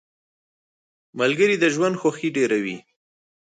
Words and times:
•ملګري 1.19 1.55
د 1.59 1.65
ژوند 1.75 1.95
خوښي 2.01 2.29
ډېروي. 2.35 2.77